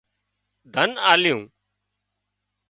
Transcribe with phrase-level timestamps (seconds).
[0.73, 1.41] ڌنَ آليون